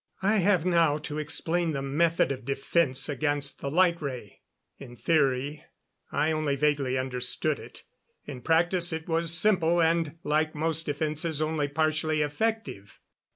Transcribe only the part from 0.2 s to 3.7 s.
I have now to explain the method of defense against the